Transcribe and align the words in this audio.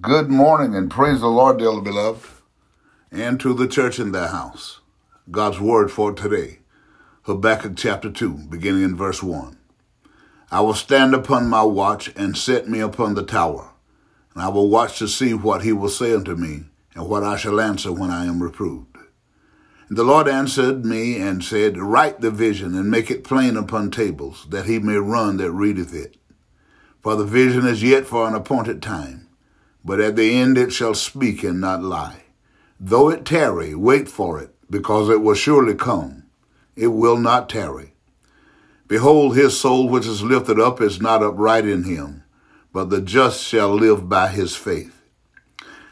Good 0.00 0.30
morning 0.30 0.74
and 0.74 0.90
praise 0.90 1.20
the 1.20 1.26
Lord, 1.26 1.58
dearly 1.58 1.82
beloved, 1.82 2.26
and 3.12 3.38
to 3.38 3.52
the 3.52 3.68
church 3.68 3.98
in 3.98 4.12
their 4.12 4.28
house. 4.28 4.80
God's 5.30 5.60
word 5.60 5.90
for 5.90 6.10
today, 6.14 6.60
Habakkuk 7.24 7.74
chapter 7.76 8.10
2, 8.10 8.46
beginning 8.48 8.82
in 8.82 8.96
verse 8.96 9.22
1. 9.22 9.58
I 10.50 10.62
will 10.62 10.72
stand 10.72 11.14
upon 11.14 11.50
my 11.50 11.64
watch 11.64 12.10
and 12.16 12.34
set 12.34 12.66
me 12.66 12.80
upon 12.80 13.12
the 13.12 13.26
tower, 13.26 13.72
and 14.32 14.42
I 14.42 14.48
will 14.48 14.70
watch 14.70 14.98
to 15.00 15.06
see 15.06 15.34
what 15.34 15.64
he 15.64 15.72
will 15.72 15.90
say 15.90 16.14
unto 16.14 16.34
me, 16.34 16.62
and 16.94 17.06
what 17.06 17.22
I 17.22 17.36
shall 17.36 17.60
answer 17.60 17.92
when 17.92 18.10
I 18.10 18.24
am 18.24 18.42
reproved. 18.42 18.96
And 19.90 19.98
the 19.98 20.04
Lord 20.04 20.28
answered 20.28 20.86
me 20.86 21.20
and 21.20 21.44
said, 21.44 21.76
Write 21.76 22.22
the 22.22 22.30
vision 22.30 22.74
and 22.74 22.90
make 22.90 23.10
it 23.10 23.22
plain 23.22 23.54
upon 23.54 23.90
tables, 23.90 24.46
that 24.48 24.64
he 24.64 24.78
may 24.78 24.96
run 24.96 25.36
that 25.36 25.52
readeth 25.52 25.92
it. 25.92 26.16
For 27.02 27.16
the 27.16 27.26
vision 27.26 27.66
is 27.66 27.82
yet 27.82 28.06
for 28.06 28.26
an 28.26 28.34
appointed 28.34 28.80
time, 28.80 29.23
but 29.84 30.00
at 30.00 30.16
the 30.16 30.34
end 30.34 30.56
it 30.56 30.72
shall 30.72 30.94
speak 30.94 31.44
and 31.44 31.60
not 31.60 31.82
lie. 31.82 32.22
Though 32.80 33.10
it 33.10 33.24
tarry, 33.24 33.74
wait 33.74 34.08
for 34.08 34.40
it, 34.40 34.54
because 34.70 35.08
it 35.08 35.22
will 35.22 35.34
surely 35.34 35.74
come. 35.74 36.24
It 36.74 36.88
will 36.88 37.16
not 37.16 37.48
tarry. 37.48 37.94
Behold, 38.88 39.36
his 39.36 39.58
soul 39.58 39.88
which 39.88 40.06
is 40.06 40.22
lifted 40.22 40.58
up 40.58 40.80
is 40.80 41.00
not 41.00 41.22
upright 41.22 41.66
in 41.66 41.84
him, 41.84 42.24
but 42.72 42.90
the 42.90 43.00
just 43.00 43.42
shall 43.42 43.72
live 43.72 44.08
by 44.08 44.28
his 44.28 44.56
faith. 44.56 45.02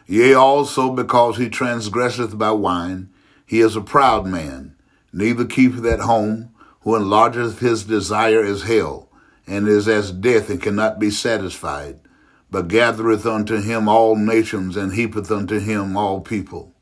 Yea, 0.06 0.34
also 0.34 0.90
because 0.90 1.36
he 1.36 1.48
transgresseth 1.48 2.36
by 2.36 2.50
wine, 2.50 3.08
he 3.46 3.60
is 3.60 3.76
a 3.76 3.80
proud 3.80 4.26
man, 4.26 4.74
neither 5.12 5.44
keepeth 5.44 5.84
at 5.84 6.00
home, 6.00 6.50
who 6.80 6.96
enlargeth 6.96 7.60
his 7.60 7.84
desire 7.84 8.44
as 8.44 8.62
hell 8.62 9.08
and 9.46 9.68
is 9.68 9.88
as 9.88 10.12
death 10.12 10.50
and 10.50 10.60
cannot 10.60 10.98
be 10.98 11.10
satisfied, 11.10 11.98
but 12.52 12.68
gathereth 12.68 13.24
unto 13.24 13.62
him 13.62 13.88
all 13.88 14.14
nations 14.14 14.76
and 14.76 14.92
heapeth 14.92 15.30
unto 15.30 15.58
him 15.58 15.96
all 15.96 16.20
people. 16.20 16.74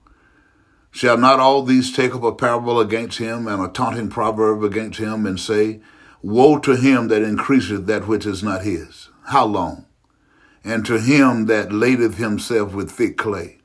Shall 0.90 1.16
not 1.16 1.38
all 1.38 1.62
these 1.62 1.92
take 1.92 2.12
up 2.12 2.24
a 2.24 2.32
parable 2.32 2.80
against 2.80 3.18
him 3.18 3.46
and 3.46 3.62
a 3.62 3.68
taunting 3.68 4.10
proverb 4.10 4.64
against 4.64 4.98
him 4.98 5.24
and 5.24 5.38
say, 5.38 5.80
Woe 6.22 6.58
to 6.58 6.74
him 6.74 7.06
that 7.06 7.22
increaseth 7.22 7.86
that 7.86 8.08
which 8.08 8.26
is 8.26 8.42
not 8.42 8.64
his. 8.64 9.10
How 9.26 9.46
long? 9.46 9.86
And 10.64 10.84
to 10.86 10.98
him 10.98 11.46
that 11.46 11.70
ladeth 11.72 12.16
himself 12.16 12.74
with 12.74 12.90
thick 12.90 13.16
clay. 13.16 13.58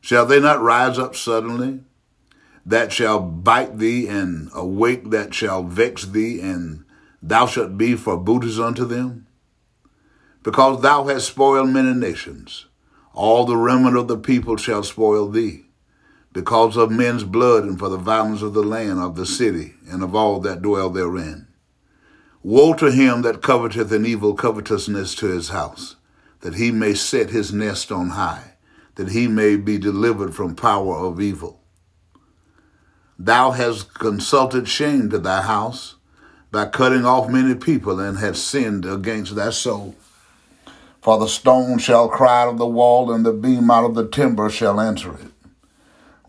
Shall 0.00 0.24
they 0.24 0.38
not 0.38 0.62
rise 0.62 1.00
up 1.00 1.16
suddenly? 1.16 1.80
That 2.64 2.92
shall 2.92 3.18
bite 3.18 3.78
thee, 3.78 4.06
and 4.06 4.50
awake 4.54 5.10
that 5.10 5.34
shall 5.34 5.64
vex 5.64 6.04
thee, 6.04 6.40
and 6.40 6.84
thou 7.20 7.46
shalt 7.46 7.76
be 7.76 7.96
for 7.96 8.16
booties 8.16 8.60
unto 8.60 8.84
them? 8.84 9.26
Because 10.42 10.82
thou 10.82 11.04
hast 11.04 11.28
spoiled 11.28 11.68
many 11.68 11.94
nations, 11.94 12.66
all 13.14 13.44
the 13.44 13.56
remnant 13.56 13.96
of 13.96 14.08
the 14.08 14.18
people 14.18 14.56
shall 14.56 14.82
spoil 14.82 15.28
thee, 15.28 15.66
because 16.32 16.76
of 16.76 16.90
men's 16.90 17.24
blood 17.24 17.64
and 17.64 17.78
for 17.78 17.88
the 17.88 17.96
violence 17.96 18.42
of 18.42 18.54
the 18.54 18.62
land 18.62 18.98
of 18.98 19.14
the 19.14 19.26
city 19.26 19.74
and 19.88 20.02
of 20.02 20.14
all 20.14 20.40
that 20.40 20.62
dwell 20.62 20.90
therein. 20.90 21.46
Woe 22.42 22.74
to 22.74 22.90
him 22.90 23.22
that 23.22 23.42
coveteth 23.42 23.92
an 23.92 24.04
evil 24.04 24.34
covetousness 24.34 25.14
to 25.16 25.26
his 25.26 25.50
house, 25.50 25.94
that 26.40 26.54
he 26.54 26.72
may 26.72 26.94
set 26.94 27.30
his 27.30 27.52
nest 27.52 27.92
on 27.92 28.10
high, 28.10 28.54
that 28.96 29.10
he 29.10 29.28
may 29.28 29.56
be 29.56 29.78
delivered 29.78 30.34
from 30.34 30.56
power 30.56 30.96
of 30.96 31.20
evil. 31.20 31.60
Thou 33.16 33.52
hast 33.52 33.94
consulted 33.94 34.66
shame 34.66 35.08
to 35.10 35.18
thy 35.18 35.42
house 35.42 35.94
by 36.50 36.66
cutting 36.66 37.04
off 37.04 37.30
many 37.30 37.54
people 37.54 38.00
and 38.00 38.18
hast 38.18 38.44
sinned 38.44 38.84
against 38.84 39.36
thy 39.36 39.50
soul. 39.50 39.94
For 41.02 41.18
the 41.18 41.26
stone 41.26 41.78
shall 41.78 42.08
cry 42.08 42.42
out 42.42 42.48
of 42.50 42.58
the 42.58 42.66
wall, 42.66 43.10
and 43.10 43.26
the 43.26 43.32
beam 43.32 43.72
out 43.72 43.84
of 43.84 43.96
the 43.96 44.06
timber 44.06 44.48
shall 44.48 44.80
answer 44.80 45.12
it. 45.14 45.32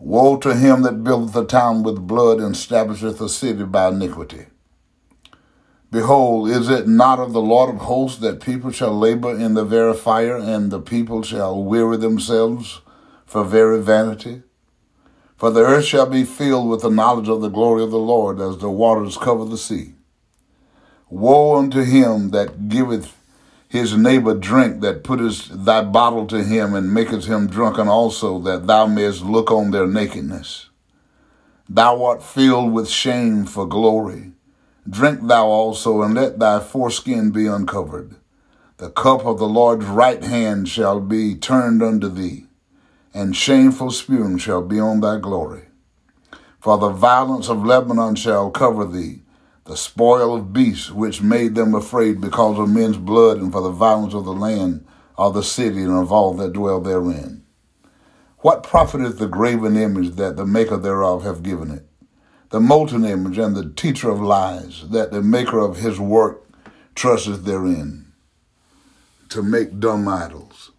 Woe 0.00 0.36
to 0.38 0.52
him 0.52 0.82
that 0.82 1.04
buildeth 1.04 1.36
a 1.36 1.44
town 1.44 1.84
with 1.84 2.08
blood 2.08 2.40
and 2.40 2.56
establisheth 2.56 3.20
a 3.20 3.28
city 3.28 3.62
by 3.62 3.88
iniquity. 3.88 4.46
Behold, 5.92 6.50
is 6.50 6.68
it 6.68 6.88
not 6.88 7.20
of 7.20 7.32
the 7.32 7.40
Lord 7.40 7.72
of 7.72 7.82
hosts 7.82 8.18
that 8.18 8.42
people 8.42 8.72
shall 8.72 8.98
labor 8.98 9.30
in 9.30 9.54
the 9.54 9.64
very 9.64 9.94
fire, 9.94 10.36
and 10.36 10.72
the 10.72 10.80
people 10.80 11.22
shall 11.22 11.62
weary 11.62 11.96
themselves 11.96 12.80
for 13.24 13.44
very 13.44 13.80
vanity? 13.80 14.42
For 15.36 15.52
the 15.52 15.60
earth 15.60 15.84
shall 15.84 16.06
be 16.06 16.24
filled 16.24 16.68
with 16.68 16.82
the 16.82 16.90
knowledge 16.90 17.28
of 17.28 17.42
the 17.42 17.48
glory 17.48 17.84
of 17.84 17.92
the 17.92 17.98
Lord 17.98 18.40
as 18.40 18.58
the 18.58 18.70
waters 18.70 19.16
cover 19.16 19.44
the 19.44 19.56
sea. 19.56 19.94
Woe 21.08 21.58
unto 21.58 21.84
him 21.84 22.30
that 22.30 22.68
giveth 22.68 23.16
his 23.74 23.96
neighbor 23.96 24.34
drink, 24.34 24.82
that 24.82 25.02
putteth 25.02 25.48
thy 25.48 25.82
bottle 25.82 26.28
to 26.28 26.44
him, 26.44 26.74
and 26.74 26.94
maketh 26.94 27.24
him 27.24 27.48
drunken 27.48 27.88
also, 27.88 28.38
that 28.38 28.68
thou 28.68 28.86
mayest 28.86 29.24
look 29.24 29.50
on 29.50 29.72
their 29.72 29.88
nakedness. 29.88 30.68
Thou 31.68 32.04
art 32.04 32.22
filled 32.22 32.72
with 32.72 32.88
shame 32.88 33.44
for 33.44 33.66
glory. 33.66 34.30
Drink 34.88 35.26
thou 35.26 35.46
also, 35.46 36.02
and 36.02 36.14
let 36.14 36.38
thy 36.38 36.60
foreskin 36.60 37.32
be 37.32 37.48
uncovered. 37.48 38.14
The 38.76 38.90
cup 38.90 39.26
of 39.26 39.40
the 39.40 39.48
Lord's 39.48 39.86
right 39.86 40.22
hand 40.22 40.68
shall 40.68 41.00
be 41.00 41.34
turned 41.34 41.82
unto 41.82 42.08
thee, 42.08 42.46
and 43.12 43.34
shameful 43.34 43.90
spume 43.90 44.38
shall 44.38 44.62
be 44.62 44.78
on 44.78 45.00
thy 45.00 45.18
glory. 45.18 45.64
For 46.60 46.78
the 46.78 46.90
violence 46.90 47.48
of 47.48 47.66
Lebanon 47.66 48.14
shall 48.14 48.52
cover 48.52 48.84
thee, 48.84 49.23
the 49.64 49.76
spoil 49.76 50.34
of 50.34 50.52
beasts 50.52 50.90
which 50.90 51.22
made 51.22 51.54
them 51.54 51.74
afraid 51.74 52.20
because 52.20 52.58
of 52.58 52.68
men's 52.68 52.98
blood 52.98 53.38
and 53.38 53.50
for 53.50 53.62
the 53.62 53.70
violence 53.70 54.14
of 54.14 54.24
the 54.24 54.32
land 54.32 54.86
of 55.16 55.32
the 55.32 55.42
city 55.42 55.80
and 55.80 55.92
of 55.92 56.12
all 56.12 56.34
that 56.34 56.52
dwell 56.52 56.80
therein. 56.80 57.44
What 58.38 58.62
profiteth 58.62 59.18
the 59.18 59.26
graven 59.26 59.76
image 59.76 60.16
that 60.16 60.36
the 60.36 60.44
maker 60.44 60.76
thereof 60.76 61.24
hath 61.24 61.42
given 61.42 61.70
it? 61.70 61.86
The 62.50 62.60
molten 62.60 63.04
image 63.04 63.38
and 63.38 63.56
the 63.56 63.70
teacher 63.70 64.10
of 64.10 64.20
lies, 64.20 64.88
that 64.90 65.10
the 65.10 65.22
maker 65.22 65.58
of 65.58 65.78
his 65.78 65.98
work 65.98 66.46
trusteth 66.94 67.44
therein, 67.44 68.12
to 69.30 69.42
make 69.42 69.80
dumb 69.80 70.06
idols. 70.06 70.72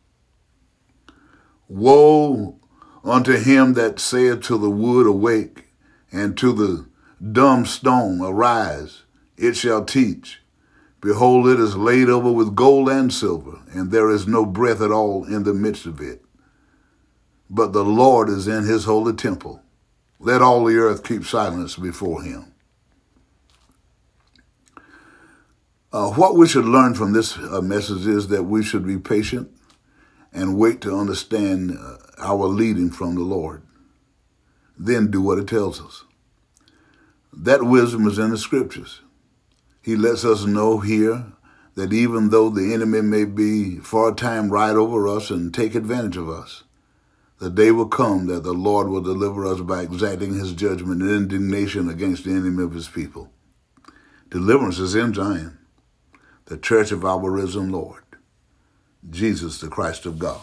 Woe 1.68 2.59
unto 3.03 3.34
him 3.34 3.74
that 3.74 4.00
saith 4.00 4.41
to 4.44 4.57
the 4.59 4.69
wood, 4.69 5.07
Awake, 5.07 5.66
and 6.12 6.38
to 6.38 6.53
the 6.53 6.85
dumb 7.31 7.66
stone, 7.66 8.22
arise, 8.22 9.03
it 9.38 9.56
shall 9.56 9.84
teach. 9.84 10.41
Behold, 11.02 11.47
it 11.47 11.59
is 11.59 11.75
laid 11.75 12.09
over 12.09 12.31
with 12.31 12.56
gold 12.56 12.90
and 12.90 13.13
silver, 13.13 13.59
and 13.72 13.91
there 13.91 14.09
is 14.09 14.28
no 14.28 14.46
breath 14.46 14.81
at 14.81 14.91
all 14.91 15.24
in 15.25 15.44
the 15.44 15.53
midst 15.53 15.86
of 15.86 16.02
it. 16.02 16.24
But 17.50 17.74
the 17.74 17.86
Lord 17.86 18.30
is 18.30 18.47
in 18.47 18.66
his 18.66 18.86
holy 18.86 19.13
temple. 19.13 19.62
Let 20.19 20.41
all 20.41 20.66
the 20.66 20.78
earth 20.78 21.03
keep 21.03 21.25
silence 21.25 21.75
before 21.75 22.24
him. 22.24 22.52
Uh, 25.92 26.09
what 26.12 26.36
we 26.36 26.47
should 26.47 26.66
learn 26.66 26.96
from 26.96 27.13
this 27.13 27.38
uh, 27.38 27.62
message 27.62 28.07
is 28.07 28.28
that 28.30 28.44
we 28.44 28.63
should 28.63 28.86
be 28.86 28.97
patient 28.97 29.50
and 30.34 30.57
wait 30.57 30.81
to 30.81 30.97
understand 30.97 31.78
uh, 31.80 31.97
our 32.18 32.47
leading 32.47 32.90
from 32.90 33.16
the 33.16 33.22
Lord. 33.22 33.62
Then 34.78 35.12
do 35.12 35.22
what 35.22 35.38
it 35.38 35.47
tells 35.47 35.80
us. 35.80 36.05
That 37.38 37.63
wisdom 37.63 38.07
is 38.07 38.18
in 38.18 38.31
the 38.31 38.38
scriptures. 38.38 39.01
He 39.81 39.96
lets 39.96 40.23
us 40.23 40.46
know 40.46 40.79
here 40.79 41.34
that 41.75 41.91
even 41.91 42.29
though 42.29 42.50
the 42.50 42.73
enemy 42.73 43.01
may 43.01 43.25
be 43.25 43.78
for 43.78 44.09
a 44.09 44.16
time 44.16 44.50
ride 44.50 44.78
over 44.78 45.07
us 45.07 45.29
and 45.29 45.53
take 45.53 45.75
advantage 45.75 46.16
of 46.16 46.29
us, 46.29 46.63
the 47.40 47.50
day 47.50 47.72
will 47.72 47.88
come 47.88 48.28
that 48.28 48.44
the 48.44 48.53
Lord 48.53 48.88
will 48.88 49.01
deliver 49.01 49.45
us 49.45 49.59
by 49.59 49.81
exacting 49.81 50.34
his 50.34 50.53
judgment 50.53 51.01
and 51.01 51.12
indignation 51.12 51.90
against 51.90 52.24
the 52.24 52.31
enemy 52.31 52.63
of 52.63 52.74
his 52.74 52.88
people. 52.88 53.29
Deliverance 54.29 54.79
is 54.79 54.95
in 54.95 55.13
Zion, 55.13 55.57
the 56.45 56.57
church 56.57 56.94
of 56.94 57.03
our 57.03 57.29
risen 57.29 57.69
Lord, 57.69 58.03
Jesus, 59.09 59.59
the 59.59 59.68
Christ 59.68 60.06
of 60.06 60.18
God. 60.18 60.42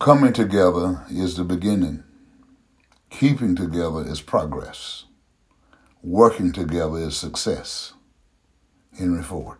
Coming 0.00 0.32
together 0.32 1.04
is 1.08 1.36
the 1.36 1.44
beginning. 1.44 2.02
Keeping 3.12 3.54
together 3.54 4.04
is 4.04 4.20
progress. 4.20 5.04
Working 6.02 6.50
together 6.50 6.96
is 6.96 7.16
success. 7.16 7.92
Henry 8.98 9.22
Ford. 9.22 9.58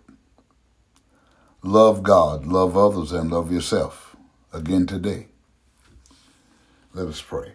Love 1.62 2.02
God, 2.02 2.46
love 2.46 2.76
others, 2.76 3.12
and 3.12 3.31
love 3.31 3.52
yourself. 3.52 4.16
Again 4.52 4.87
today. 4.87 5.28
Let 6.94 7.06
us 7.06 7.20
pray. 7.20 7.52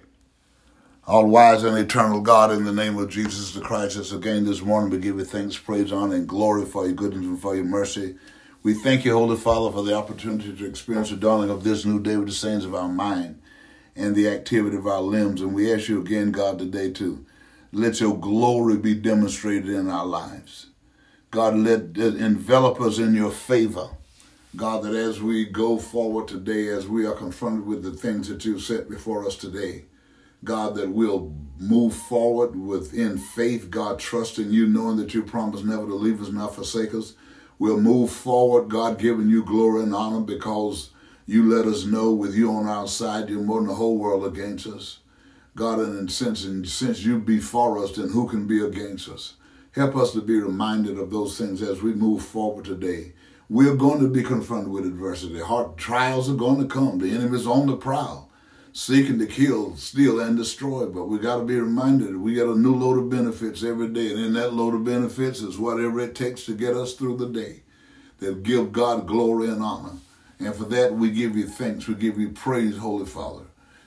All 1.06 1.26
wise 1.26 1.64
and 1.64 1.78
eternal 1.78 2.22
God, 2.22 2.52
in 2.52 2.64
the 2.64 2.72
name 2.72 2.98
of 2.98 3.10
Jesus 3.10 3.54
the 3.54 3.62
Christ, 3.62 3.98
us 3.98 4.12
again 4.12 4.46
this 4.46 4.62
morning 4.62 4.92
we 4.92 5.00
give 5.00 5.18
you 5.18 5.26
thanks, 5.26 5.58
praise, 5.58 5.92
honor, 5.92 6.16
and 6.16 6.28
glory 6.28 6.66
for 6.66 6.86
your 6.86 6.96
goodness 6.96 7.26
and 7.26 7.42
for 7.42 7.56
your 7.56 7.66
mercy. 7.66 8.16
We 8.64 8.76
thank 8.76 9.04
you, 9.04 9.14
Holy 9.14 9.36
Father, 9.36 9.72
for 9.72 9.84
the 9.84 9.96
opportunity 9.96 10.56
to 10.56 10.66
experience 10.66 11.10
the 11.10 11.18
dawning 11.18 11.50
of 11.50 11.64
this 11.64 11.86
new 11.86 12.00
day 12.00 12.18
with 12.18 12.28
the 12.28 12.34
saints 12.34 12.66
of 12.66 12.76
our 12.76 12.88
mind 12.88 13.42
and 13.98 14.16
the 14.16 14.30
activity 14.30 14.78
of 14.78 14.88
our 14.88 15.02
limbs. 15.02 15.42
And 15.42 15.54
we 15.54 15.74
ask 15.74 15.90
you 15.90 16.00
again, 16.00 16.32
God, 16.32 16.60
today 16.60 16.92
to 16.94 17.26
let 17.72 18.00
your 18.00 18.18
glory 18.18 18.78
be 18.78 18.94
demonstrated 18.94 19.70
in 19.70 19.90
our 19.90 20.06
lives. 20.06 20.68
God, 21.32 21.56
let 21.56 21.98
envelop 21.98 22.80
us 22.80 23.00
in 23.00 23.14
your 23.16 23.32
favor. 23.32 23.90
God, 24.56 24.84
that 24.84 24.96
as 24.96 25.22
we 25.22 25.46
go 25.46 25.78
forward 25.78 26.28
today, 26.28 26.70
as 26.70 26.88
we 26.88 27.06
are 27.06 27.14
confronted 27.14 27.66
with 27.66 27.84
the 27.84 27.92
things 27.92 28.30
that 28.30 28.46
you've 28.46 28.64
set 28.64 28.90
before 28.90 29.26
us 29.26 29.36
today, 29.36 29.86
God, 30.44 30.76
that 30.76 30.90
we'll 30.90 31.34
move 31.60 31.94
forward 31.94 32.56
within 32.56 33.18
faith, 33.18 33.70
God, 33.70 34.00
trusting 34.00 34.52
you, 34.52 34.68
knowing 34.68 34.98
that 34.98 35.14
you 35.14 35.24
promise 35.24 35.64
never 35.64 35.86
to 35.86 35.96
leave 35.96 36.22
us, 36.22 36.32
not 36.32 36.56
forsake 36.56 36.94
us. 36.94 37.14
We'll 37.60 37.82
move 37.82 38.12
forward, 38.12 38.70
God, 38.70 39.00
giving 39.00 39.30
you 39.30 39.44
glory 39.44 39.84
and 39.84 39.94
honor 39.94 40.22
because 40.22 40.92
you 41.28 41.44
let 41.44 41.66
us 41.66 41.84
know 41.84 42.14
with 42.14 42.34
you 42.34 42.50
on 42.50 42.68
our 42.68 42.88
side, 42.88 43.30
you're 43.30 43.42
more 43.42 43.60
than 43.60 43.68
the 43.68 43.76
whole 43.76 43.98
world 43.98 44.26
against 44.26 44.66
us. 44.66 45.00
God, 45.58 45.80
and 45.80 46.10
since, 46.10 46.46
and 46.46 46.68
since 46.68 47.04
you 47.04 47.20
be 47.20 47.40
for 47.40 47.84
us, 47.84 47.98
then 47.98 48.10
who 48.10 48.30
can 48.30 48.48
be 48.48 48.64
against 48.64 49.10
us? 49.10 49.34
Help 49.74 49.98
us 49.98 50.14
to 50.14 50.22
be 50.22 50.40
reminded 50.40 50.98
of 50.98 51.12
those 51.12 51.38
things 51.38 51.62
as 51.62 51.82
we 51.82 51.94
move 51.94 52.24
forward 52.24 52.64
today. 52.64 53.12
We're 53.50 53.76
going 53.76 54.00
to 54.00 54.08
be 54.08 54.24
confronted 54.24 54.72
with 54.72 54.86
adversity. 54.86 55.40
Hard 55.40 55.78
trials 55.78 56.30
are 56.30 56.36
going 56.36 56.62
to 56.62 56.68
come. 56.68 56.98
The 56.98 57.12
enemy's 57.12 57.46
on 57.46 57.68
the 57.68 57.76
prowl, 57.76 58.32
seeking 58.72 59.20
to 59.20 59.26
kill, 59.26 59.76
steal, 59.76 60.22
and 60.22 60.38
destroy. 60.38 60.86
But 60.86 61.06
we 61.06 61.20
got 61.20 61.40
to 61.40 61.44
be 61.44 61.60
reminded 61.60 62.16
we 62.16 62.36
get 62.36 62.48
a 62.48 62.56
new 62.56 62.74
load 62.74 62.98
of 62.98 63.10
benefits 63.10 63.64
every 63.64 63.90
day. 63.90 64.12
And 64.12 64.20
in 64.20 64.34
that 64.34 64.54
load 64.54 64.76
of 64.76 64.86
benefits 64.86 65.42
is 65.42 65.60
whatever 65.60 66.00
it 66.00 66.16
takes 66.16 66.46
to 66.46 66.54
get 66.54 66.74
us 66.74 66.94
through 66.94 67.18
the 67.18 67.28
day 67.28 67.64
that 68.20 68.44
give 68.44 68.72
God 68.72 69.08
glory 69.08 69.50
and 69.50 69.62
honor. 69.62 69.98
And 70.40 70.56
for 70.56 70.66
that, 70.66 70.94
we 70.94 71.10
give 71.10 71.36
you 71.36 71.48
thanks. 71.48 71.88
We 71.88 71.96
give 71.96 72.20
you 72.20 72.30
praise, 72.30 72.78
Holy 72.78 73.06
Father. 73.06 73.46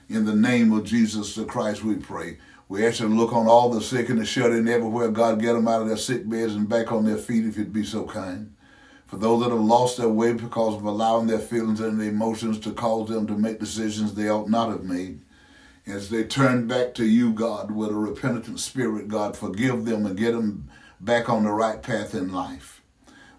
In 0.09 0.25
the 0.25 0.35
name 0.35 0.73
of 0.73 0.85
Jesus 0.85 1.35
the 1.35 1.45
Christ, 1.45 1.85
we 1.85 1.95
pray. 1.95 2.39
We 2.69 2.87
ask 2.87 3.01
you 3.01 3.09
to 3.09 3.15
look 3.15 3.33
on 3.33 3.47
all 3.47 3.71
the 3.71 3.81
sick 3.81 4.09
and 4.09 4.21
the 4.21 4.25
shut 4.25 4.53
in 4.53 4.69
everywhere. 4.69 5.11
God, 5.11 5.41
get 5.41 5.53
them 5.55 5.69
out 5.69 5.83
of 5.83 5.89
their 5.89 5.97
sick 5.97 6.29
beds 6.29 6.55
and 6.55 6.69
back 6.69 6.91
on 6.93 7.05
their 7.05 7.17
feet 7.17 7.47
if 7.47 7.57
you'd 7.57 7.73
be 7.73 7.85
so 7.85 8.05
kind. 8.05 8.55
For 9.07 9.17
those 9.17 9.43
that 9.43 9.51
have 9.51 9.61
lost 9.61 9.99
their 9.99 10.09
way 10.09 10.33
because 10.33 10.77
of 10.77 10.85
allowing 10.85 11.27
their 11.27 11.41
feelings 11.41 11.81
and 11.81 12.01
their 12.01 12.09
emotions 12.09 12.61
to 12.61 12.73
cause 12.73 13.09
them 13.09 13.27
to 13.27 13.35
make 13.35 13.59
decisions 13.59 14.15
they 14.15 14.29
ought 14.29 14.49
not 14.49 14.71
have 14.71 14.85
made. 14.85 15.21
As 15.87 16.11
they 16.11 16.23
turn 16.23 16.69
back 16.69 16.95
to 16.95 17.05
you, 17.05 17.33
God, 17.33 17.73
with 17.73 17.91
a 17.91 17.95
repentant 17.95 18.61
spirit, 18.61 19.09
God, 19.09 19.37
forgive 19.37 19.85
them 19.85 20.07
and 20.07 20.17
get 20.17 20.33
them 20.33 20.71
back 21.01 21.29
on 21.29 21.43
the 21.43 21.51
right 21.51 21.83
path 21.83 22.15
in 22.15 22.33
life. 22.33 22.83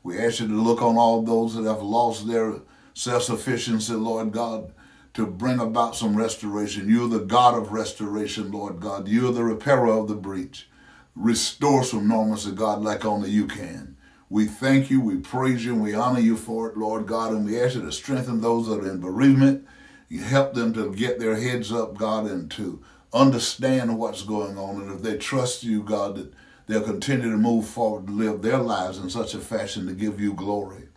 We 0.04 0.20
ask 0.20 0.42
you 0.42 0.48
to 0.48 0.54
look 0.54 0.82
on 0.82 0.98
all 0.98 1.22
those 1.22 1.56
that 1.56 1.64
have 1.64 1.82
lost 1.82 2.28
their 2.28 2.56
self 2.94 3.24
sufficiency, 3.24 3.94
Lord 3.94 4.32
God 4.32 4.72
to 5.14 5.26
bring 5.26 5.60
about 5.60 5.96
some 5.96 6.16
restoration. 6.16 6.90
You're 6.90 7.10
the 7.10 7.20
God 7.20 7.58
of 7.58 7.72
restoration, 7.72 8.52
Lord 8.52 8.80
God. 8.80 9.08
You're 9.08 9.34
the 9.34 9.44
repairer 9.44 9.90
of 9.90 10.08
the 10.08 10.16
breach. 10.16 10.70
Restore 11.16 11.84
some 11.84 12.08
normalcy, 12.08 12.52
God, 12.52 12.82
like 12.82 13.04
only 13.04 13.30
you 13.30 13.46
can. 13.46 13.98
We 14.30 14.46
thank 14.46 14.90
you, 14.90 15.02
we 15.02 15.18
praise 15.18 15.66
you, 15.66 15.74
and 15.74 15.84
we 15.84 15.94
honor 15.94 16.22
you 16.22 16.38
for 16.38 16.70
it, 16.70 16.78
Lord 16.78 17.06
God, 17.06 17.34
and 17.34 17.46
we 17.46 17.60
ask 17.60 17.76
you 17.76 17.82
to 17.82 17.92
strengthen 17.92 18.40
those 18.40 18.68
that 18.68 18.80
are 18.80 18.90
in 18.90 19.02
bereavement. 19.02 19.68
You 20.08 20.22
help 20.22 20.54
them 20.54 20.74
to 20.74 20.94
get 20.94 21.20
their 21.20 21.36
heads 21.36 21.72
up, 21.72 21.98
God, 21.98 22.28
and 22.28 22.50
to 22.52 22.82
understand 23.14 23.98
what's 24.00 24.24
going 24.24 24.58
on. 24.58 24.82
And 24.82 24.92
if 24.94 25.02
they 25.02 25.18
trust 25.18 25.64
you, 25.64 25.84
God, 25.84 26.16
that 26.16 26.34
they'll 26.68 26.82
continue 26.82 27.30
to 27.30 27.38
move 27.38 27.68
forward 27.68 28.08
to 28.08 28.14
live 28.14 28.42
their 28.42 28.60
lives 28.60 28.98
in 28.98 29.10
such 29.10 29.34
a 29.34 29.40
fashion 29.40 29.86
to 29.88 29.94
give 29.94 30.22
you 30.22 30.34
glory. 30.34 30.88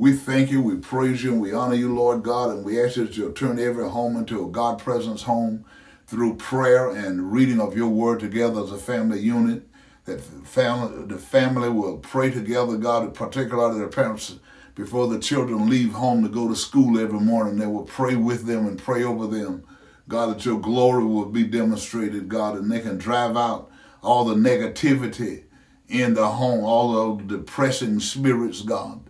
We 0.00 0.12
thank 0.12 0.52
you, 0.52 0.62
we 0.62 0.76
praise 0.76 1.24
you, 1.24 1.32
and 1.32 1.40
we 1.40 1.52
honor 1.52 1.74
you, 1.74 1.92
Lord 1.92 2.22
God, 2.22 2.50
and 2.50 2.64
we 2.64 2.80
ask 2.80 2.94
that 2.94 3.16
you'll 3.16 3.32
turn 3.32 3.58
every 3.58 3.88
home 3.88 4.16
into 4.16 4.46
a 4.46 4.48
God 4.48 4.78
presence 4.78 5.24
home 5.24 5.64
through 6.06 6.36
prayer 6.36 6.88
and 6.88 7.32
reading 7.32 7.60
of 7.60 7.76
your 7.76 7.88
word 7.88 8.20
together 8.20 8.62
as 8.62 8.70
a 8.70 8.78
family 8.78 9.18
unit. 9.18 9.66
That 10.04 10.20
family, 10.20 11.04
the 11.04 11.18
family 11.18 11.68
will 11.68 11.96
pray 11.96 12.30
together, 12.30 12.76
God, 12.76 13.12
particularly 13.12 13.80
their 13.80 13.88
parents 13.88 14.36
before 14.76 15.08
the 15.08 15.18
children 15.18 15.68
leave 15.68 15.94
home 15.94 16.22
to 16.22 16.28
go 16.28 16.46
to 16.46 16.54
school 16.54 17.00
every 17.00 17.18
morning. 17.18 17.56
They 17.56 17.66
will 17.66 17.82
pray 17.82 18.14
with 18.14 18.46
them 18.46 18.68
and 18.68 18.78
pray 18.78 19.02
over 19.02 19.26
them. 19.26 19.64
God, 20.06 20.30
that 20.30 20.44
your 20.44 20.60
glory 20.60 21.02
will 21.06 21.26
be 21.26 21.42
demonstrated, 21.42 22.28
God, 22.28 22.56
and 22.56 22.70
they 22.70 22.82
can 22.82 22.98
drive 22.98 23.36
out 23.36 23.68
all 24.00 24.24
the 24.24 24.36
negativity 24.36 25.42
in 25.88 26.14
the 26.14 26.28
home, 26.28 26.62
all 26.62 27.16
the 27.16 27.24
depressing 27.24 27.98
spirits, 27.98 28.62
God 28.62 29.07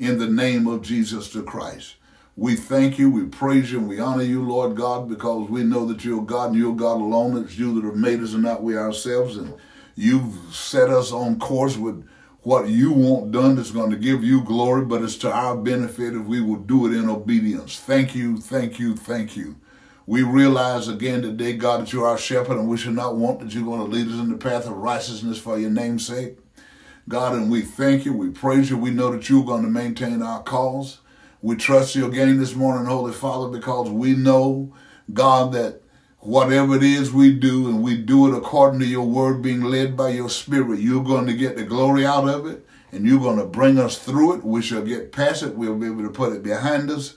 in 0.00 0.18
the 0.18 0.26
name 0.26 0.66
of 0.66 0.80
Jesus 0.80 1.28
the 1.28 1.42
Christ. 1.42 1.96
We 2.34 2.56
thank 2.56 2.98
you, 2.98 3.10
we 3.10 3.26
praise 3.26 3.70
you, 3.70 3.80
and 3.80 3.88
we 3.88 4.00
honor 4.00 4.22
you, 4.22 4.42
Lord 4.42 4.74
God, 4.74 5.10
because 5.10 5.50
we 5.50 5.62
know 5.62 5.84
that 5.84 6.06
you're 6.06 6.22
God 6.22 6.52
and 6.52 6.58
you're 6.58 6.74
God 6.74 7.02
alone. 7.02 7.36
It's 7.36 7.58
you 7.58 7.74
that 7.74 7.84
have 7.86 7.96
made 7.96 8.22
us 8.22 8.32
and 8.32 8.42
not 8.42 8.62
we 8.62 8.78
ourselves. 8.78 9.36
And 9.36 9.52
you've 9.94 10.54
set 10.54 10.88
us 10.88 11.12
on 11.12 11.38
course 11.38 11.76
with 11.76 12.08
what 12.40 12.68
you 12.68 12.92
want 12.92 13.30
done 13.30 13.56
that's 13.56 13.72
going 13.72 13.90
to 13.90 13.96
give 13.96 14.24
you 14.24 14.42
glory, 14.42 14.86
but 14.86 15.02
it's 15.02 15.18
to 15.18 15.30
our 15.30 15.54
benefit 15.54 16.14
if 16.14 16.22
we 16.24 16.40
will 16.40 16.56
do 16.56 16.86
it 16.86 16.96
in 16.96 17.10
obedience. 17.10 17.78
Thank 17.78 18.14
you, 18.14 18.38
thank 18.38 18.78
you, 18.78 18.96
thank 18.96 19.36
you. 19.36 19.56
We 20.06 20.22
realize 20.22 20.88
again 20.88 21.20
today, 21.20 21.52
God, 21.52 21.82
that 21.82 21.92
you're 21.92 22.06
our 22.06 22.16
shepherd, 22.16 22.56
and 22.56 22.68
we 22.70 22.78
should 22.78 22.96
not 22.96 23.16
want 23.16 23.40
that 23.40 23.52
you're 23.52 23.64
going 23.64 23.80
to 23.84 23.96
lead 23.96 24.06
us 24.08 24.18
in 24.18 24.30
the 24.30 24.38
path 24.38 24.66
of 24.66 24.78
righteousness 24.78 25.38
for 25.38 25.58
your 25.58 25.68
name's 25.68 26.06
sake. 26.06 26.38
God, 27.10 27.34
and 27.34 27.50
we 27.50 27.62
thank 27.62 28.04
you. 28.04 28.12
We 28.12 28.30
praise 28.30 28.70
you. 28.70 28.78
We 28.78 28.92
know 28.92 29.10
that 29.10 29.28
you're 29.28 29.44
going 29.44 29.64
to 29.64 29.68
maintain 29.68 30.22
our 30.22 30.44
cause. 30.44 31.00
We 31.42 31.56
trust 31.56 31.96
you 31.96 32.06
again 32.06 32.38
this 32.38 32.54
morning, 32.54 32.86
Holy 32.86 33.12
Father, 33.12 33.48
because 33.48 33.90
we 33.90 34.14
know, 34.14 34.72
God, 35.12 35.52
that 35.54 35.82
whatever 36.20 36.76
it 36.76 36.84
is 36.84 37.12
we 37.12 37.34
do, 37.34 37.66
and 37.66 37.82
we 37.82 37.96
do 37.96 38.32
it 38.32 38.38
according 38.38 38.78
to 38.78 38.86
your 38.86 39.08
word, 39.08 39.42
being 39.42 39.62
led 39.62 39.96
by 39.96 40.10
your 40.10 40.30
spirit, 40.30 40.78
you're 40.78 41.02
going 41.02 41.26
to 41.26 41.34
get 41.34 41.56
the 41.56 41.64
glory 41.64 42.06
out 42.06 42.28
of 42.28 42.46
it, 42.46 42.64
and 42.92 43.04
you're 43.04 43.18
going 43.18 43.38
to 43.38 43.44
bring 43.44 43.76
us 43.76 43.98
through 43.98 44.34
it. 44.34 44.44
We 44.44 44.62
shall 44.62 44.82
get 44.82 45.10
past 45.10 45.42
it. 45.42 45.56
We'll 45.56 45.74
be 45.74 45.88
able 45.88 46.04
to 46.04 46.10
put 46.10 46.32
it 46.32 46.44
behind 46.44 46.92
us. 46.92 47.16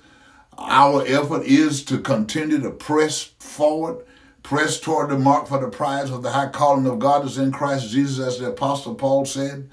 Our 0.57 1.05
effort 1.05 1.43
is 1.43 1.85
to 1.85 1.99
continue 1.99 2.59
to 2.61 2.71
press 2.71 3.21
forward, 3.37 4.03
press 4.41 4.79
toward 4.79 5.11
the 5.11 5.19
mark 5.19 5.47
for 5.47 5.59
the 5.59 5.69
prize 5.69 6.09
of 6.09 6.23
the 6.23 6.31
high 6.31 6.49
calling 6.49 6.87
of 6.87 6.97
God 6.97 7.25
is 7.25 7.37
in 7.37 7.51
Christ 7.51 7.91
Jesus, 7.91 8.25
as 8.25 8.39
the 8.39 8.49
Apostle 8.49 8.95
Paul 8.95 9.25
said. 9.25 9.69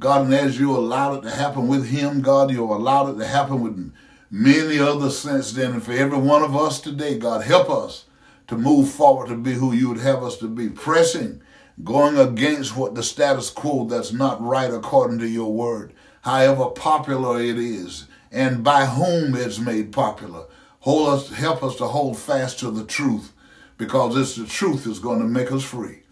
God, 0.00 0.26
and 0.26 0.34
as 0.34 0.58
you 0.58 0.76
allowed 0.76 1.18
it 1.18 1.28
to 1.28 1.34
happen 1.34 1.68
with 1.68 1.88
him, 1.88 2.20
God, 2.20 2.50
you 2.50 2.64
allowed 2.64 3.14
it 3.14 3.18
to 3.18 3.26
happen 3.26 3.60
with 3.62 3.92
many 4.30 4.78
others 4.78 5.18
since 5.18 5.52
then. 5.52 5.72
And 5.72 5.82
for 5.82 5.92
every 5.92 6.18
one 6.18 6.42
of 6.42 6.56
us 6.56 6.80
today, 6.80 7.18
God, 7.18 7.44
help 7.44 7.70
us 7.70 8.06
to 8.48 8.56
move 8.56 8.90
forward 8.90 9.28
to 9.28 9.36
be 9.36 9.52
who 9.52 9.72
you 9.72 9.88
would 9.88 10.00
have 10.00 10.22
us 10.22 10.36
to 10.38 10.48
be. 10.48 10.68
Pressing, 10.68 11.40
going 11.82 12.18
against 12.18 12.76
what 12.76 12.94
the 12.94 13.02
status 13.02 13.50
quo 13.50 13.84
that's 13.84 14.12
not 14.12 14.42
right 14.42 14.72
according 14.72 15.18
to 15.20 15.28
your 15.28 15.52
word, 15.52 15.92
however 16.22 16.66
popular 16.66 17.40
it 17.40 17.58
is, 17.58 18.06
and 18.30 18.64
by 18.64 18.86
whom 18.86 19.34
it's 19.34 19.58
made 19.58 19.92
popular. 19.92 20.44
Hold 20.80 21.08
us, 21.08 21.30
help 21.32 21.62
us 21.62 21.76
to 21.76 21.86
hold 21.86 22.18
fast 22.18 22.58
to 22.58 22.70
the 22.70 22.84
truth, 22.84 23.32
because 23.78 24.16
it's 24.16 24.36
the 24.36 24.46
truth 24.46 24.84
that's 24.84 24.98
going 24.98 25.20
to 25.20 25.24
make 25.24 25.50
us 25.50 25.64
free. 25.64 26.02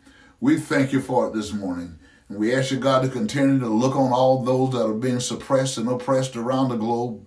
We 0.40 0.58
thank 0.58 0.92
you 0.92 1.00
for 1.00 1.28
it 1.28 1.34
this 1.34 1.52
morning. 1.52 1.98
We 2.28 2.54
ask 2.54 2.70
you, 2.70 2.78
God, 2.78 3.02
to 3.02 3.08
continue 3.08 3.58
to 3.58 3.68
look 3.68 3.94
on 3.94 4.12
all 4.12 4.42
those 4.42 4.72
that 4.72 4.86
are 4.86 4.94
being 4.94 5.20
suppressed 5.20 5.76
and 5.76 5.88
oppressed 5.88 6.36
around 6.36 6.68
the 6.68 6.76
globe. 6.76 7.26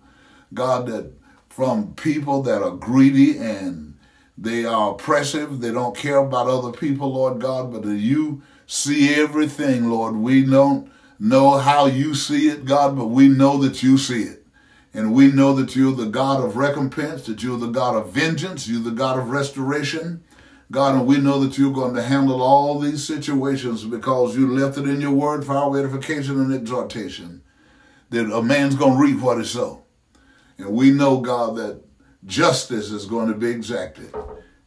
God, 0.54 0.88
that 0.88 1.12
from 1.50 1.94
people 1.94 2.42
that 2.44 2.62
are 2.62 2.72
greedy 2.72 3.38
and 3.38 3.98
they 4.38 4.66
are 4.66 4.92
oppressive, 4.92 5.62
they 5.62 5.72
don't 5.72 5.96
care 5.96 6.18
about 6.18 6.48
other 6.48 6.72
people, 6.72 7.14
Lord 7.14 7.40
God, 7.40 7.72
but 7.72 7.86
you 7.86 8.42
see 8.68 9.14
everything, 9.14 9.90
Lord. 9.90 10.16
We 10.16 10.44
don't 10.44 10.92
know 11.20 11.58
how 11.58 11.86
you 11.86 12.14
see 12.14 12.50
it, 12.50 12.66
God, 12.66 12.98
but 12.98 13.08
we 13.08 13.28
know 13.28 13.58
that 13.60 13.84
you 13.84 13.98
see 13.98 14.24
it. 14.24 14.46
And 14.94 15.14
we 15.14 15.32
know 15.32 15.54
that 15.56 15.76
you're 15.76 15.94
the 15.94 16.06
God 16.06 16.44
of 16.44 16.58
recompense, 16.58 17.26
that 17.26 17.44
you're 17.44 17.60
the 17.60 17.68
God 17.68 17.96
of 17.96 18.12
vengeance, 18.12 18.68
you're 18.68 18.82
the 18.82 18.92
God 18.92 19.20
of 19.20 19.30
restoration. 19.30 20.24
God, 20.72 20.96
and 20.96 21.06
we 21.06 21.18
know 21.18 21.40
that 21.44 21.58
you're 21.58 21.72
going 21.72 21.94
to 21.94 22.02
handle 22.02 22.42
all 22.42 22.80
these 22.80 23.06
situations 23.06 23.84
because 23.84 24.36
you 24.36 24.48
left 24.48 24.78
it 24.78 24.88
in 24.88 25.00
your 25.00 25.12
word 25.12 25.46
for 25.46 25.54
our 25.54 25.78
edification 25.78 26.40
and 26.40 26.54
exhortation. 26.54 27.44
That 28.10 28.32
a 28.32 28.42
man's 28.42 28.76
going 28.76 28.94
to 28.94 29.02
reap 29.02 29.22
what 29.22 29.38
he 29.38 29.46
sow. 29.46 29.84
And 30.58 30.70
we 30.70 30.92
know, 30.92 31.20
God, 31.20 31.58
that 31.58 31.82
justice 32.26 32.92
is 32.92 33.06
going 33.06 33.28
to 33.28 33.38
be 33.38 33.50
exacted. 33.50 34.14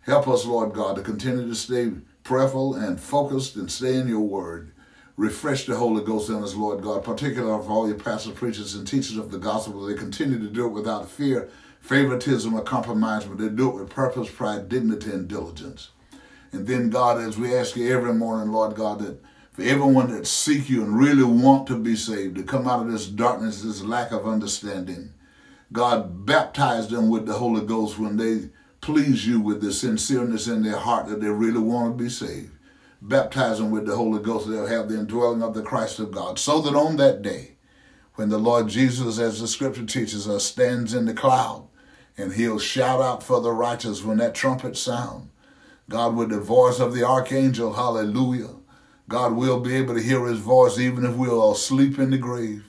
Help 0.00 0.28
us, 0.28 0.44
Lord 0.44 0.72
God, 0.72 0.96
to 0.96 1.02
continue 1.02 1.48
to 1.48 1.54
stay 1.54 1.92
prayerful 2.22 2.74
and 2.74 3.00
focused 3.00 3.56
and 3.56 3.70
stay 3.70 3.94
in 3.94 4.08
your 4.08 4.20
word. 4.20 4.72
Refresh 5.16 5.66
the 5.66 5.74
Holy 5.74 6.04
Ghost 6.04 6.28
in 6.28 6.42
us, 6.42 6.54
Lord 6.54 6.82
God, 6.82 7.02
particularly 7.02 7.64
for 7.64 7.70
all 7.72 7.88
your 7.88 7.98
pastors, 7.98 8.34
preachers, 8.34 8.76
and 8.76 8.86
teachers 8.86 9.16
of 9.16 9.32
the 9.32 9.38
gospel. 9.38 9.80
that 9.80 9.92
They 9.92 9.98
continue 9.98 10.38
to 10.38 10.48
do 10.48 10.66
it 10.66 10.72
without 10.72 11.10
fear 11.10 11.48
favoritism 11.80 12.54
or 12.54 12.62
compromise, 12.62 13.24
but 13.24 13.38
they 13.38 13.48
do 13.48 13.70
it 13.70 13.74
with 13.80 13.90
purpose, 13.90 14.30
pride, 14.30 14.68
dignity, 14.68 15.10
and 15.10 15.28
diligence. 15.28 15.90
And 16.52 16.66
then, 16.66 16.90
God, 16.90 17.20
as 17.20 17.38
we 17.38 17.54
ask 17.54 17.76
you 17.76 17.94
every 17.94 18.14
morning, 18.14 18.52
Lord 18.52 18.74
God, 18.74 19.00
that 19.00 19.22
for 19.52 19.62
everyone 19.62 20.10
that 20.12 20.26
seek 20.26 20.68
you 20.70 20.82
and 20.82 20.98
really 20.98 21.24
want 21.24 21.66
to 21.66 21.76
be 21.76 21.96
saved, 21.96 22.36
to 22.36 22.42
come 22.42 22.68
out 22.68 22.86
of 22.86 22.92
this 22.92 23.06
darkness, 23.06 23.62
this 23.62 23.82
lack 23.82 24.12
of 24.12 24.26
understanding, 24.26 25.12
God, 25.72 26.24
baptize 26.24 26.88
them 26.88 27.10
with 27.10 27.26
the 27.26 27.34
Holy 27.34 27.66
Ghost 27.66 27.98
when 27.98 28.16
they 28.16 28.50
please 28.80 29.26
you 29.26 29.40
with 29.40 29.60
the 29.60 29.68
sincereness 29.68 30.50
in 30.50 30.62
their 30.62 30.78
heart 30.78 31.08
that 31.08 31.20
they 31.20 31.28
really 31.28 31.58
want 31.58 31.98
to 31.98 32.04
be 32.04 32.08
saved. 32.08 32.52
baptize 33.00 33.58
them 33.58 33.70
with 33.70 33.86
the 33.86 33.96
Holy 33.96 34.22
Ghost. 34.22 34.48
They'll 34.48 34.66
have 34.66 34.88
the 34.88 34.98
indwelling 34.98 35.42
of 35.42 35.54
the 35.54 35.62
Christ 35.62 35.98
of 35.98 36.10
God. 36.10 36.38
So 36.38 36.60
that 36.62 36.74
on 36.74 36.96
that 36.96 37.22
day, 37.22 37.52
when 38.14 38.28
the 38.28 38.38
Lord 38.38 38.68
Jesus, 38.68 39.18
as 39.18 39.40
the 39.40 39.46
scripture 39.46 39.86
teaches 39.86 40.28
us, 40.28 40.44
stands 40.44 40.94
in 40.94 41.04
the 41.04 41.14
cloud 41.14 41.67
and 42.18 42.32
he'll 42.32 42.58
shout 42.58 43.00
out 43.00 43.22
for 43.22 43.40
the 43.40 43.52
righteous 43.52 44.04
when 44.04 44.18
that 44.18 44.34
trumpet 44.34 44.76
sound. 44.76 45.30
God, 45.88 46.16
with 46.16 46.30
the 46.30 46.40
voice 46.40 46.80
of 46.80 46.92
the 46.92 47.04
archangel, 47.04 47.72
hallelujah. 47.72 48.56
God 49.08 49.34
will 49.34 49.60
be 49.60 49.74
able 49.76 49.94
to 49.94 50.02
hear 50.02 50.26
his 50.26 50.40
voice 50.40 50.78
even 50.78 51.06
if 51.06 51.14
we're 51.14 51.30
all 51.30 51.52
asleep 51.52 51.98
in 51.98 52.10
the 52.10 52.18
grave. 52.18 52.66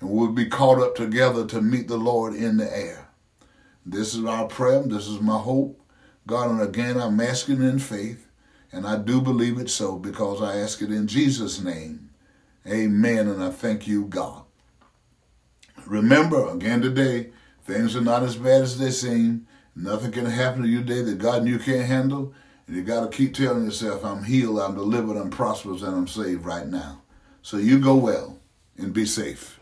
And 0.00 0.08
we'll 0.08 0.32
be 0.32 0.46
caught 0.46 0.80
up 0.80 0.94
together 0.94 1.46
to 1.48 1.60
meet 1.60 1.88
the 1.88 1.98
Lord 1.98 2.34
in 2.34 2.56
the 2.56 2.74
air. 2.74 3.08
This 3.84 4.14
is 4.14 4.24
our 4.24 4.46
prayer. 4.46 4.82
This 4.84 5.06
is 5.06 5.20
my 5.20 5.38
hope. 5.38 5.78
God, 6.26 6.50
and 6.50 6.62
again, 6.62 6.98
I'm 6.98 7.20
asking 7.20 7.62
in 7.62 7.78
faith. 7.78 8.28
And 8.72 8.86
I 8.86 8.96
do 8.96 9.20
believe 9.20 9.58
it 9.58 9.68
so 9.68 9.98
because 9.98 10.40
I 10.40 10.56
ask 10.56 10.80
it 10.80 10.90
in 10.90 11.06
Jesus' 11.06 11.60
name. 11.60 12.08
Amen. 12.66 13.28
And 13.28 13.42
I 13.42 13.50
thank 13.50 13.86
you, 13.86 14.06
God. 14.06 14.44
Remember, 15.86 16.48
again 16.48 16.80
today, 16.80 17.32
things 17.64 17.96
are 17.96 18.00
not 18.00 18.22
as 18.22 18.36
bad 18.36 18.62
as 18.62 18.78
they 18.78 18.90
seem. 18.90 19.46
Nothing 19.74 20.12
can 20.12 20.26
happen 20.26 20.62
to 20.62 20.68
you 20.68 20.78
today 20.78 21.02
that 21.02 21.18
God 21.18 21.38
and 21.38 21.48
you 21.48 21.58
can't 21.58 21.86
handle. 21.86 22.34
And 22.66 22.76
you 22.76 22.82
got 22.82 23.10
to 23.10 23.16
keep 23.16 23.34
telling 23.34 23.64
yourself, 23.64 24.04
I'm 24.04 24.24
healed, 24.24 24.60
I'm 24.60 24.74
delivered, 24.74 25.16
I'm 25.16 25.30
prosperous, 25.30 25.82
and 25.82 25.94
I'm 25.94 26.06
saved 26.06 26.44
right 26.44 26.66
now. 26.66 27.02
So 27.42 27.56
you 27.56 27.78
go 27.78 27.96
well 27.96 28.38
and 28.76 28.92
be 28.92 29.06
safe. 29.06 29.58